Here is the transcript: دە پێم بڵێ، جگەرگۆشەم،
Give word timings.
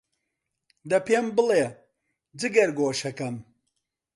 دە 0.89 0.97
پێم 1.05 1.27
بڵێ، 1.35 1.63
جگەرگۆشەم، 2.39 3.35